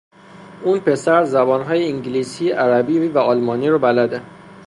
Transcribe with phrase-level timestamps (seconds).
[0.63, 4.21] اون پسر زبانهای انگلیسی، عربی و آلمانی رو بلده.